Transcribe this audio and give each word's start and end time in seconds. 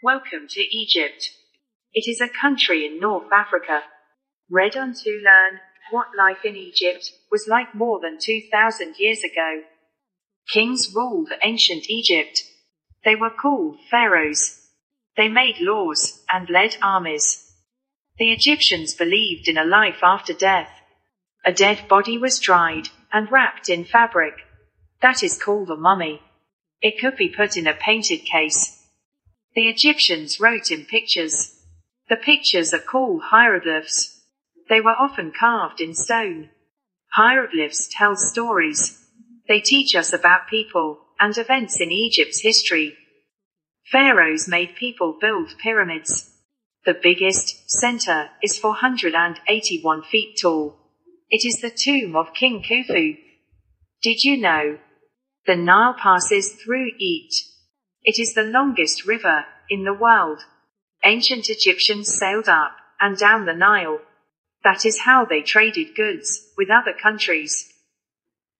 Welcome 0.00 0.46
to 0.50 0.60
Egypt. 0.60 1.30
It 1.92 2.08
is 2.08 2.20
a 2.20 2.28
country 2.28 2.86
in 2.86 3.00
North 3.00 3.32
Africa. 3.32 3.80
Read 4.48 4.76
on 4.76 4.94
to 4.94 5.10
learn 5.10 5.58
what 5.90 6.16
life 6.16 6.44
in 6.44 6.54
Egypt 6.54 7.10
was 7.32 7.48
like 7.48 7.74
more 7.74 7.98
than 8.00 8.16
2,000 8.20 8.94
years 9.00 9.24
ago. 9.24 9.62
Kings 10.52 10.94
ruled 10.94 11.30
ancient 11.42 11.90
Egypt. 11.90 12.44
They 13.04 13.16
were 13.16 13.32
called 13.42 13.78
pharaohs. 13.90 14.68
They 15.16 15.26
made 15.26 15.56
laws 15.58 16.22
and 16.32 16.48
led 16.48 16.76
armies. 16.80 17.52
The 18.18 18.30
Egyptians 18.30 18.94
believed 18.94 19.48
in 19.48 19.58
a 19.58 19.64
life 19.64 20.04
after 20.04 20.32
death. 20.32 20.70
A 21.44 21.52
dead 21.52 21.88
body 21.88 22.18
was 22.18 22.38
dried 22.38 22.90
and 23.12 23.32
wrapped 23.32 23.68
in 23.68 23.84
fabric. 23.84 24.34
That 25.02 25.24
is 25.24 25.42
called 25.42 25.70
a 25.70 25.76
mummy. 25.76 26.22
It 26.80 27.00
could 27.00 27.16
be 27.16 27.34
put 27.36 27.56
in 27.56 27.66
a 27.66 27.74
painted 27.74 28.20
case. 28.24 28.77
The 29.58 29.66
Egyptians 29.66 30.38
wrote 30.38 30.70
in 30.70 30.84
pictures. 30.84 31.60
The 32.08 32.14
pictures 32.14 32.72
are 32.72 32.78
called 32.78 33.22
hieroglyphs. 33.32 34.20
They 34.68 34.80
were 34.80 34.94
often 34.96 35.32
carved 35.32 35.80
in 35.80 35.94
stone. 35.94 36.50
Hieroglyphs 37.14 37.88
tell 37.90 38.14
stories. 38.14 39.04
They 39.48 39.58
teach 39.58 39.96
us 39.96 40.12
about 40.12 40.46
people 40.46 41.00
and 41.18 41.36
events 41.36 41.80
in 41.80 41.90
Egypt's 41.90 42.42
history. 42.42 42.96
Pharaohs 43.90 44.46
made 44.46 44.76
people 44.76 45.18
build 45.20 45.58
pyramids. 45.60 46.30
The 46.84 46.94
biggest, 46.94 47.68
center, 47.68 48.30
is 48.40 48.56
481 48.56 50.04
feet 50.04 50.38
tall. 50.40 50.78
It 51.30 51.44
is 51.44 51.60
the 51.60 51.76
tomb 51.76 52.14
of 52.14 52.32
King 52.32 52.62
Khufu. 52.62 53.18
Did 54.02 54.22
you 54.22 54.36
know? 54.36 54.78
The 55.46 55.56
Nile 55.56 55.94
passes 55.94 56.52
through 56.62 56.92
Egypt. 57.00 57.57
It 58.04 58.18
is 58.18 58.34
the 58.34 58.42
longest 58.42 59.06
river 59.06 59.46
in 59.68 59.84
the 59.84 59.94
world. 59.94 60.40
Ancient 61.04 61.48
Egyptians 61.48 62.16
sailed 62.16 62.48
up 62.48 62.76
and 63.00 63.16
down 63.16 63.46
the 63.46 63.54
Nile. 63.54 64.00
That 64.64 64.84
is 64.84 65.00
how 65.00 65.24
they 65.24 65.42
traded 65.42 65.94
goods 65.94 66.52
with 66.56 66.70
other 66.70 66.92
countries. 66.92 67.72